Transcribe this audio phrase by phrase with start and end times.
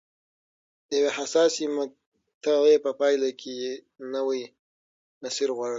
[0.89, 3.71] د یوې حساسې مقطعې په پایله کې یې
[4.15, 4.41] نوی
[5.23, 5.69] مسیر غوره کړ.